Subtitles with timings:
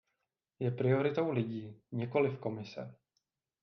[0.59, 2.95] Je prioritou lidí, nikoliv Komise.